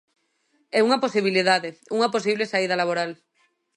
[0.77, 3.11] É unha posibilidade, unha posible saída laboral.